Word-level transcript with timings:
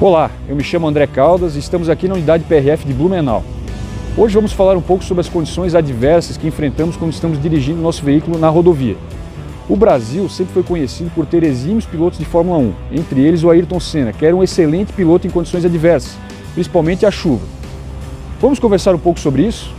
Olá, 0.00 0.30
eu 0.48 0.54
me 0.54 0.62
chamo 0.62 0.86
André 0.86 1.08
Caldas 1.08 1.56
e 1.56 1.58
estamos 1.58 1.88
aqui 1.88 2.06
na 2.06 2.14
unidade 2.14 2.44
PRF 2.44 2.86
de 2.86 2.94
Blumenau. 2.94 3.42
Hoje 4.16 4.32
vamos 4.32 4.52
falar 4.52 4.76
um 4.76 4.80
pouco 4.80 5.02
sobre 5.02 5.22
as 5.22 5.28
condições 5.28 5.74
adversas 5.74 6.36
que 6.36 6.46
enfrentamos 6.46 6.96
quando 6.96 7.12
estamos 7.12 7.42
dirigindo 7.42 7.82
nosso 7.82 8.04
veículo 8.04 8.38
na 8.38 8.48
rodovia. 8.48 8.96
O 9.68 9.74
Brasil 9.74 10.28
sempre 10.28 10.54
foi 10.54 10.62
conhecido 10.62 11.10
por 11.16 11.26
ter 11.26 11.42
exímios 11.42 11.84
pilotos 11.84 12.16
de 12.16 12.24
Fórmula 12.24 12.58
1, 12.58 12.74
entre 12.92 13.22
eles 13.22 13.42
o 13.42 13.50
Ayrton 13.50 13.80
Senna, 13.80 14.12
que 14.12 14.24
era 14.24 14.36
um 14.36 14.42
excelente 14.42 14.92
piloto 14.92 15.26
em 15.26 15.30
condições 15.30 15.64
adversas, 15.64 16.16
principalmente 16.54 17.04
a 17.04 17.10
chuva. 17.10 17.44
Vamos 18.40 18.60
conversar 18.60 18.94
um 18.94 19.00
pouco 19.00 19.18
sobre 19.18 19.48
isso? 19.48 19.74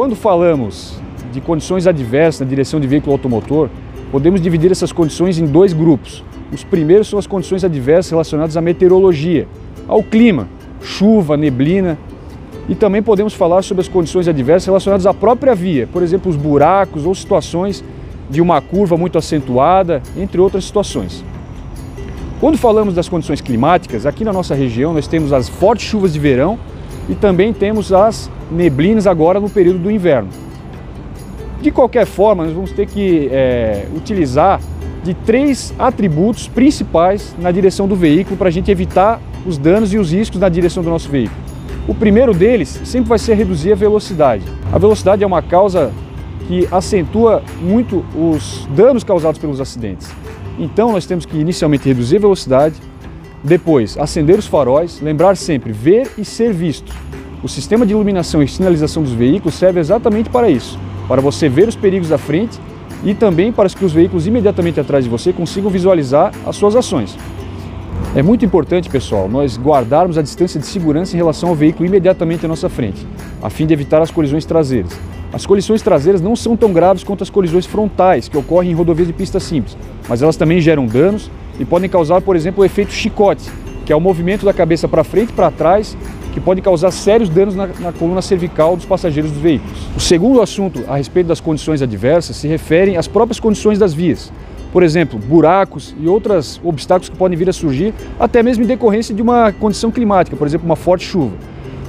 Quando 0.00 0.16
falamos 0.16 0.94
de 1.30 1.42
condições 1.42 1.86
adversas 1.86 2.40
na 2.40 2.46
direção 2.46 2.80
de 2.80 2.86
veículo 2.86 3.12
automotor, 3.12 3.68
podemos 4.10 4.40
dividir 4.40 4.72
essas 4.72 4.92
condições 4.92 5.38
em 5.38 5.44
dois 5.44 5.74
grupos. 5.74 6.24
Os 6.50 6.64
primeiros 6.64 7.06
são 7.06 7.18
as 7.18 7.26
condições 7.26 7.64
adversas 7.64 8.10
relacionadas 8.10 8.56
à 8.56 8.62
meteorologia, 8.62 9.46
ao 9.86 10.02
clima, 10.02 10.48
chuva, 10.80 11.36
neblina, 11.36 11.98
e 12.66 12.74
também 12.74 13.02
podemos 13.02 13.34
falar 13.34 13.60
sobre 13.60 13.82
as 13.82 13.88
condições 13.88 14.26
adversas 14.26 14.68
relacionadas 14.68 15.04
à 15.04 15.12
própria 15.12 15.54
via, 15.54 15.86
por 15.86 16.02
exemplo, 16.02 16.30
os 16.30 16.36
buracos 16.36 17.04
ou 17.04 17.14
situações 17.14 17.84
de 18.30 18.40
uma 18.40 18.58
curva 18.62 18.96
muito 18.96 19.18
acentuada, 19.18 20.02
entre 20.16 20.40
outras 20.40 20.64
situações. 20.64 21.22
Quando 22.40 22.56
falamos 22.56 22.94
das 22.94 23.06
condições 23.06 23.42
climáticas, 23.42 24.06
aqui 24.06 24.24
na 24.24 24.32
nossa 24.32 24.54
região 24.54 24.94
nós 24.94 25.06
temos 25.06 25.30
as 25.30 25.50
fortes 25.50 25.86
chuvas 25.86 26.14
de 26.14 26.18
verão 26.18 26.58
e 27.10 27.14
também 27.16 27.52
temos 27.52 27.92
as 27.92 28.30
neblinas 28.50 29.06
agora 29.06 29.40
no 29.40 29.50
período 29.50 29.80
do 29.80 29.90
inverno. 29.90 30.28
De 31.60 31.70
qualquer 31.70 32.06
forma, 32.06 32.44
nós 32.44 32.54
vamos 32.54 32.70
ter 32.70 32.86
que 32.86 33.28
é, 33.32 33.86
utilizar 33.94 34.60
de 35.02 35.12
três 35.12 35.74
atributos 35.78 36.46
principais 36.46 37.34
na 37.38 37.50
direção 37.50 37.88
do 37.88 37.96
veículo 37.96 38.36
para 38.36 38.48
a 38.48 38.50
gente 38.50 38.70
evitar 38.70 39.20
os 39.44 39.58
danos 39.58 39.92
e 39.92 39.98
os 39.98 40.12
riscos 40.12 40.38
na 40.38 40.48
direção 40.48 40.82
do 40.82 40.88
nosso 40.88 41.08
veículo. 41.08 41.38
O 41.88 41.94
primeiro 41.94 42.32
deles 42.32 42.80
sempre 42.84 43.08
vai 43.08 43.18
ser 43.18 43.34
reduzir 43.34 43.72
a 43.72 43.74
velocidade. 43.74 44.44
A 44.72 44.78
velocidade 44.78 45.24
é 45.24 45.26
uma 45.26 45.42
causa 45.42 45.90
que 46.46 46.68
acentua 46.70 47.42
muito 47.60 48.04
os 48.14 48.68
danos 48.74 49.02
causados 49.02 49.40
pelos 49.40 49.60
acidentes. 49.60 50.10
Então 50.58 50.92
nós 50.92 51.06
temos 51.06 51.26
que 51.26 51.36
inicialmente 51.36 51.88
reduzir 51.88 52.18
a 52.18 52.20
velocidade, 52.20 52.76
depois, 53.42 53.96
acender 53.96 54.38
os 54.38 54.46
faróis, 54.46 55.00
lembrar 55.00 55.36
sempre 55.36 55.72
ver 55.72 56.10
e 56.18 56.24
ser 56.24 56.52
visto. 56.52 56.92
O 57.42 57.48
sistema 57.48 57.86
de 57.86 57.92
iluminação 57.92 58.42
e 58.42 58.48
sinalização 58.48 59.02
dos 59.02 59.12
veículos 59.12 59.54
serve 59.54 59.80
exatamente 59.80 60.28
para 60.28 60.50
isso, 60.50 60.78
para 61.08 61.22
você 61.22 61.48
ver 61.48 61.66
os 61.66 61.74
perigos 61.74 62.10
da 62.10 62.18
frente 62.18 62.60
e 63.02 63.14
também 63.14 63.50
para 63.50 63.68
que 63.70 63.84
os 63.84 63.92
veículos 63.92 64.26
imediatamente 64.26 64.78
atrás 64.78 65.04
de 65.04 65.10
você 65.10 65.32
consigam 65.32 65.70
visualizar 65.70 66.32
as 66.46 66.56
suas 66.56 66.76
ações. 66.76 67.16
É 68.14 68.22
muito 68.22 68.44
importante, 68.44 68.90
pessoal, 68.90 69.26
nós 69.26 69.56
guardarmos 69.56 70.18
a 70.18 70.22
distância 70.22 70.60
de 70.60 70.66
segurança 70.66 71.14
em 71.14 71.16
relação 71.16 71.48
ao 71.48 71.54
veículo 71.54 71.86
imediatamente 71.86 72.44
à 72.44 72.48
nossa 72.48 72.68
frente, 72.68 73.06
a 73.40 73.48
fim 73.48 73.66
de 73.66 73.72
evitar 73.72 74.02
as 74.02 74.10
colisões 74.10 74.44
traseiras. 74.44 74.98
As 75.32 75.46
colisões 75.46 75.80
traseiras 75.80 76.20
não 76.20 76.34
são 76.34 76.56
tão 76.56 76.72
graves 76.72 77.04
quanto 77.04 77.22
as 77.22 77.30
colisões 77.30 77.64
frontais, 77.64 78.28
que 78.28 78.36
ocorrem 78.36 78.72
em 78.72 78.74
rodovias 78.74 79.06
de 79.06 79.14
pista 79.14 79.40
simples, 79.40 79.78
mas 80.08 80.20
elas 80.20 80.36
também 80.36 80.60
geram 80.60 80.86
danos 80.86 81.30
e 81.60 81.64
podem 81.64 81.90
causar, 81.90 82.22
por 82.22 82.34
exemplo, 82.34 82.62
o 82.62 82.64
efeito 82.64 82.90
chicote, 82.90 83.50
que 83.84 83.92
é 83.92 83.96
o 83.96 84.00
movimento 84.00 84.46
da 84.46 84.52
cabeça 84.52 84.88
para 84.88 85.04
frente 85.04 85.28
e 85.28 85.32
para 85.34 85.50
trás, 85.50 85.96
que 86.32 86.40
pode 86.40 86.62
causar 86.62 86.90
sérios 86.90 87.28
danos 87.28 87.54
na, 87.54 87.66
na, 87.66 87.92
coluna 87.92 88.22
cervical 88.22 88.76
dos 88.76 88.86
passageiros 88.86 89.30
dos 89.30 89.40
veículos. 89.40 89.78
O 89.94 90.00
segundo 90.00 90.40
assunto 90.40 90.82
a 90.88 90.96
respeito 90.96 91.26
das 91.26 91.40
condições 91.40 91.82
adversas 91.82 92.36
se 92.36 92.48
refere 92.48 92.96
às 92.96 93.06
próprias 93.06 93.38
condições 93.38 93.78
das 93.78 93.92
vias. 93.92 94.32
Por 94.72 94.82
exemplo, 94.82 95.18
buracos 95.18 95.94
e 96.00 96.06
outros 96.06 96.58
obstáculos 96.64 97.10
que 97.10 97.16
podem 97.16 97.36
vir 97.36 97.50
a 97.50 97.52
surgir, 97.52 97.92
até 98.18 98.42
mesmo 98.42 98.64
em 98.64 98.66
decorrência 98.66 99.14
de 99.14 99.20
uma 99.20 99.52
condição 99.52 99.90
climática, 99.90 100.36
por 100.36 100.46
exemplo, 100.46 100.64
uma 100.64 100.76
forte 100.76 101.04
chuva. 101.04 101.34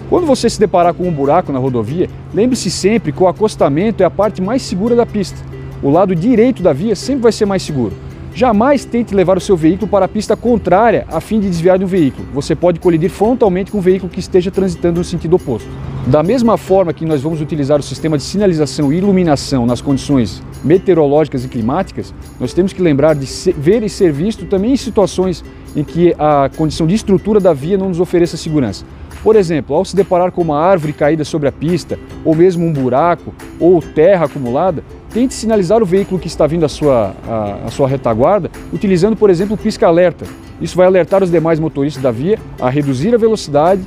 Quando 0.10 0.28
você 0.28 0.50
se 0.50 0.60
deparar 0.60 0.94
com 0.94 1.08
um 1.08 1.12
buraco 1.12 1.54
na 1.54 1.60
rodovia, 1.60 2.10
lembre-se 2.34 2.70
sempre 2.70 3.14
que 3.14 3.24
o 3.24 3.28
acostamento 3.28 4.04
é 4.04 4.06
a 4.06 4.10
parte 4.10 4.42
mais 4.42 4.64
segura 4.64 4.96
da 4.96 5.06
pista. 5.06 5.38
O 5.82 5.90
lado 5.90 6.14
direito 6.14 6.62
da 6.62 6.74
via 6.74 6.96
sempre 6.96 7.22
vai 7.22 7.32
ser 7.32 7.46
mais 7.46 7.64
seguro. 7.64 7.94
Jamais 8.34 8.86
tente 8.86 9.14
levar 9.14 9.38
o 9.38 9.42
seu 9.42 9.58
veículo 9.58 9.90
para 9.90 10.06
a 10.06 10.08
pista 10.08 10.38
contrária 10.38 11.06
a 11.10 11.20
fim 11.20 11.40
de 11.40 11.50
desviar 11.50 11.78
de 11.78 11.84
um 11.84 11.88
veículo. 11.88 12.26
Você 12.34 12.56
pode 12.56 12.80
colidir 12.80 13.10
frontalmente 13.10 13.72
com 13.72 13.80
um 13.80 13.82
veículo 13.82 14.10
que 14.10 14.22
esteja 14.22 14.50
transitando 14.50 15.00
no 15.00 15.04
sentido 15.04 15.36
oposto. 15.36 15.68
Da 16.08 16.24
mesma 16.24 16.58
forma 16.58 16.94
que 16.94 17.06
nós 17.06 17.22
vamos 17.22 17.42
utilizar 17.42 17.80
o 17.80 17.84
sistema 17.84 18.18
de 18.18 18.24
sinalização 18.24 18.92
e 18.92 18.98
iluminação 18.98 19.66
nas 19.66 19.82
condições 19.82 20.42
meteorológicas 20.64 21.44
e 21.44 21.50
climáticas, 21.50 22.14
nós 22.40 22.54
temos 22.54 22.72
que 22.72 22.82
lembrar 22.82 23.16
de 23.16 23.28
ver 23.52 23.84
e 23.84 23.90
ser 23.90 24.14
visto 24.14 24.46
também 24.46 24.74
em 24.74 24.78
situações 24.78 25.44
em 25.76 25.84
que 25.84 26.16
a 26.18 26.50
condição 26.56 26.88
de 26.88 26.96
estrutura 26.96 27.40
da 27.40 27.54
via 27.54 27.78
não 27.78 27.90
nos 27.90 28.00
ofereça 28.00 28.38
segurança. 28.38 28.86
Por 29.24 29.36
exemplo, 29.36 29.76
ao 29.76 29.86
se 29.86 29.96
deparar 29.96 30.32
com 30.32 30.42
uma 30.42 30.60
árvore 30.60 30.94
caída 30.94 31.24
sobre 31.24 31.48
a 31.48 31.52
pista, 31.52 32.00
ou 32.26 32.34
mesmo 32.34 32.66
um 32.66 32.74
buraco, 32.74 33.34
ou 33.60 33.82
terra 33.82 34.26
acumulada, 34.26 34.84
tente 35.14 35.34
sinalizar 35.34 35.82
o 35.82 35.86
veículo 35.86 36.20
que 36.20 36.28
está 36.28 36.48
vindo 36.48 36.66
à 36.66 36.70
sua, 36.70 37.16
à, 37.28 37.68
à 37.68 37.72
sua 37.72 37.88
retaguarda, 37.88 38.50
utilizando, 38.74 39.16
por 39.16 39.30
exemplo, 39.30 39.56
o 39.56 39.58
pisca-alerta. 39.58 40.26
Isso 40.62 40.76
vai 40.76 40.86
alertar 40.86 41.24
os 41.24 41.32
demais 41.32 41.60
motoristas 41.60 42.02
da 42.02 42.12
via 42.12 42.40
a 42.60 42.70
reduzir 42.70 43.14
a 43.14 43.18
velocidade, 43.18 43.82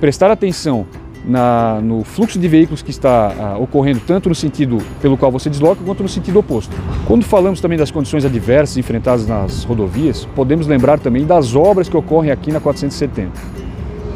prestar 0.00 0.30
atenção 0.30 0.86
na, 1.24 1.80
no 1.80 2.02
fluxo 2.04 2.38
de 2.38 2.48
veículos 2.48 2.82
que 2.82 2.90
está 2.90 3.32
ah, 3.38 3.58
ocorrendo 3.58 4.00
tanto 4.06 4.28
no 4.28 4.34
sentido 4.34 4.78
pelo 5.00 5.16
qual 5.16 5.30
você 5.30 5.48
desloca 5.48 5.82
quanto 5.84 6.02
no 6.02 6.08
sentido 6.08 6.38
oposto. 6.38 6.74
Quando 7.06 7.24
falamos 7.24 7.60
também 7.60 7.78
das 7.78 7.90
condições 7.90 8.24
adversas 8.24 8.76
enfrentadas 8.76 9.26
nas 9.26 9.64
rodovias, 9.64 10.26
podemos 10.34 10.66
lembrar 10.66 10.98
também 10.98 11.24
das 11.24 11.54
obras 11.54 11.88
que 11.88 11.96
ocorrem 11.96 12.30
aqui 12.30 12.50
na 12.50 12.60
470. 12.60 13.30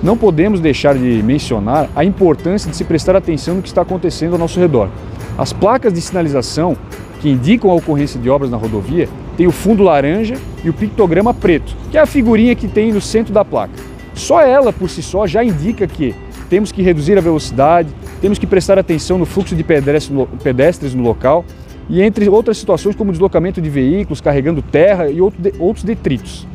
Não 0.02 0.16
podemos 0.16 0.60
deixar 0.60 0.94
de 0.94 1.22
mencionar 1.22 1.88
a 1.94 2.04
importância 2.04 2.70
de 2.70 2.76
se 2.76 2.84
prestar 2.84 3.16
atenção 3.16 3.56
no 3.56 3.62
que 3.62 3.68
está 3.68 3.82
acontecendo 3.82 4.34
ao 4.34 4.38
nosso 4.38 4.60
redor. 4.60 4.90
As 5.38 5.52
placas 5.52 5.92
de 5.92 6.00
sinalização 6.00 6.76
que 7.20 7.28
indicam 7.28 7.70
a 7.70 7.74
ocorrência 7.74 8.18
de 8.18 8.30
obras 8.30 8.50
na 8.50 8.56
rodovia 8.56 9.08
têm 9.36 9.46
o 9.46 9.52
fundo 9.52 9.82
laranja 9.82 10.36
e 10.64 10.70
o 10.70 10.72
pictograma 10.72 11.34
preto, 11.34 11.76
que 11.90 11.98
é 11.98 12.00
a 12.00 12.06
figurinha 12.06 12.54
que 12.54 12.66
tem 12.66 12.90
no 12.90 13.00
centro 13.00 13.34
da 13.34 13.44
placa. 13.44 13.74
Só 14.14 14.40
ela 14.40 14.72
por 14.72 14.88
si 14.88 15.02
só 15.02 15.26
já 15.26 15.44
indica 15.44 15.86
que 15.86 16.14
temos 16.48 16.72
que 16.72 16.80
reduzir 16.80 17.18
a 17.18 17.20
velocidade, 17.20 17.90
temos 18.20 18.38
que 18.38 18.46
prestar 18.46 18.78
atenção 18.78 19.18
no 19.18 19.26
fluxo 19.26 19.54
de 19.54 19.62
pedestres 19.64 20.94
no 20.94 21.02
local 21.02 21.44
e 21.88 22.00
entre 22.00 22.28
outras 22.28 22.56
situações 22.56 22.96
como 22.96 23.12
deslocamento 23.12 23.60
de 23.60 23.68
veículos 23.68 24.22
carregando 24.22 24.62
terra 24.62 25.10
e 25.10 25.20
outros 25.20 25.84
detritos. 25.84 26.46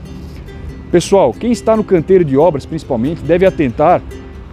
Pessoal, 0.91 1.33
quem 1.33 1.51
está 1.51 1.77
no 1.77 1.83
canteiro 1.83 2.25
de 2.25 2.35
obras 2.35 2.65
principalmente 2.65 3.21
deve 3.21 3.45
atentar 3.45 4.01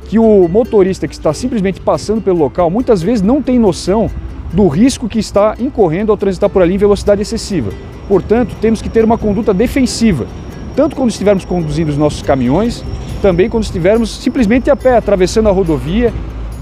que 0.08 0.18
o 0.18 0.48
motorista 0.48 1.06
que 1.06 1.14
está 1.14 1.32
simplesmente 1.32 1.80
passando 1.80 2.20
pelo 2.20 2.38
local 2.38 2.70
muitas 2.70 3.02
vezes 3.02 3.22
não 3.22 3.42
tem 3.42 3.58
noção 3.58 4.10
do 4.52 4.66
risco 4.66 5.06
que 5.06 5.18
está 5.18 5.54
incorrendo 5.60 6.10
ao 6.10 6.16
transitar 6.16 6.48
por 6.48 6.62
ali 6.62 6.74
em 6.74 6.78
velocidade 6.78 7.20
excessiva. 7.20 7.70
Portanto, 8.08 8.56
temos 8.60 8.80
que 8.80 8.88
ter 8.88 9.04
uma 9.04 9.18
conduta 9.18 9.52
defensiva, 9.52 10.26
tanto 10.74 10.96
quando 10.96 11.10
estivermos 11.10 11.44
conduzindo 11.44 11.90
os 11.90 11.98
nossos 11.98 12.22
caminhões, 12.22 12.82
também 13.20 13.50
quando 13.50 13.64
estivermos 13.64 14.10
simplesmente 14.22 14.70
a 14.70 14.76
pé, 14.76 14.96
atravessando 14.96 15.50
a 15.50 15.52
rodovia 15.52 16.12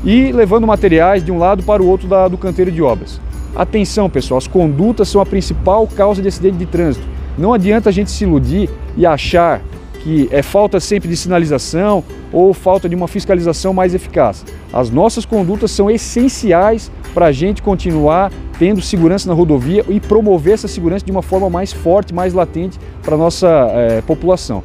e 0.04 0.32
levando 0.32 0.66
materiais 0.66 1.24
de 1.24 1.30
um 1.30 1.38
lado 1.38 1.62
para 1.62 1.80
o 1.80 1.86
outro 1.86 2.08
da, 2.08 2.26
do 2.26 2.36
canteiro 2.36 2.72
de 2.72 2.82
obras. 2.82 3.20
Atenção, 3.54 4.10
pessoal, 4.10 4.38
as 4.38 4.48
condutas 4.48 5.08
são 5.08 5.20
a 5.20 5.26
principal 5.26 5.86
causa 5.86 6.20
de 6.20 6.28
acidente 6.28 6.56
de 6.56 6.66
trânsito. 6.66 7.06
Não 7.38 7.54
adianta 7.54 7.90
a 7.90 7.92
gente 7.92 8.10
se 8.10 8.24
iludir 8.24 8.68
e 8.96 9.06
achar 9.06 9.62
que 10.06 10.28
é 10.30 10.40
falta 10.40 10.78
sempre 10.78 11.08
de 11.08 11.16
sinalização 11.16 12.04
ou 12.32 12.54
falta 12.54 12.88
de 12.88 12.94
uma 12.94 13.08
fiscalização 13.08 13.74
mais 13.74 13.92
eficaz. 13.92 14.44
As 14.72 14.88
nossas 14.88 15.24
condutas 15.24 15.72
são 15.72 15.90
essenciais 15.90 16.92
para 17.12 17.26
a 17.26 17.32
gente 17.32 17.60
continuar 17.60 18.30
tendo 18.56 18.80
segurança 18.80 19.28
na 19.28 19.34
rodovia 19.34 19.84
e 19.88 19.98
promover 19.98 20.54
essa 20.54 20.68
segurança 20.68 21.04
de 21.04 21.10
uma 21.10 21.22
forma 21.22 21.50
mais 21.50 21.72
forte, 21.72 22.14
mais 22.14 22.32
latente 22.32 22.78
para 23.02 23.16
a 23.16 23.18
nossa 23.18 23.48
é, 23.48 24.00
população. 24.00 24.62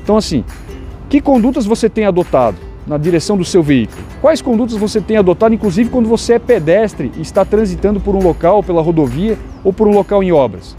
Então, 0.00 0.16
assim, 0.16 0.44
que 1.10 1.20
condutas 1.20 1.66
você 1.66 1.88
tem 1.88 2.04
adotado 2.04 2.56
na 2.86 2.96
direção 2.96 3.36
do 3.36 3.44
seu 3.44 3.64
veículo? 3.64 4.00
Quais 4.20 4.40
condutas 4.40 4.76
você 4.76 5.00
tem 5.00 5.16
adotado, 5.16 5.52
inclusive 5.52 5.90
quando 5.90 6.08
você 6.08 6.34
é 6.34 6.38
pedestre 6.38 7.10
e 7.16 7.20
está 7.20 7.44
transitando 7.44 7.98
por 7.98 8.14
um 8.14 8.22
local, 8.22 8.62
pela 8.62 8.80
rodovia 8.80 9.36
ou 9.64 9.72
por 9.72 9.88
um 9.88 9.92
local 9.92 10.22
em 10.22 10.30
obras? 10.30 10.76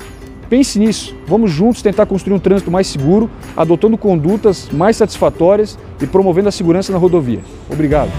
Pense 0.49 0.77
nisso. 0.77 1.15
Vamos 1.27 1.51
juntos 1.51 1.81
tentar 1.81 2.05
construir 2.05 2.35
um 2.35 2.39
trânsito 2.39 2.69
mais 2.71 2.87
seguro, 2.87 3.29
adotando 3.55 3.97
condutas 3.97 4.69
mais 4.71 4.97
satisfatórias 4.97 5.77
e 6.01 6.07
promovendo 6.07 6.49
a 6.49 6.51
segurança 6.51 6.91
na 6.91 6.97
rodovia. 6.97 7.39
Obrigado. 7.69 8.11